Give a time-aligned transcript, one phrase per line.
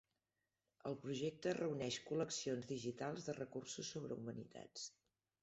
[0.91, 4.91] El projecte reuneix col·leccions digitals de recursos sobre humanitats.